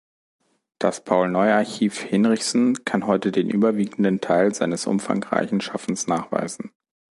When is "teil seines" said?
4.19-4.87